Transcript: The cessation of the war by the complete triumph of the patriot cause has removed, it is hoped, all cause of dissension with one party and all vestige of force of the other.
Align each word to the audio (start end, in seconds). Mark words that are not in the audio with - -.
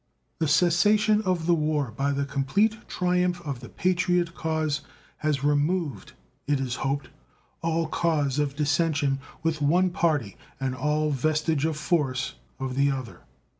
The 0.39 0.47
cessation 0.47 1.21
of 1.25 1.45
the 1.45 1.53
war 1.53 1.93
by 1.95 2.11
the 2.11 2.25
complete 2.25 2.87
triumph 2.89 3.39
of 3.45 3.59
the 3.59 3.69
patriot 3.69 4.33
cause 4.33 4.81
has 5.17 5.43
removed, 5.43 6.13
it 6.47 6.59
is 6.59 6.77
hoped, 6.77 7.09
all 7.61 7.85
cause 7.85 8.39
of 8.39 8.55
dissension 8.55 9.19
with 9.43 9.61
one 9.61 9.91
party 9.91 10.37
and 10.59 10.73
all 10.73 11.11
vestige 11.11 11.65
of 11.65 11.77
force 11.77 12.33
of 12.59 12.73
the 12.73 12.89
other. 12.89 13.21